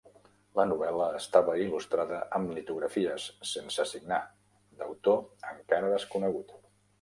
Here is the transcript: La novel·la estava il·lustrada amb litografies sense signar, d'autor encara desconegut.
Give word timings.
La 0.59 0.63
novel·la 0.69 1.09
estava 1.17 1.53
il·lustrada 1.65 2.21
amb 2.39 2.53
litografies 2.55 3.27
sense 3.51 3.87
signar, 3.91 4.19
d'autor 4.81 5.21
encara 5.53 5.93
desconegut. 5.95 6.57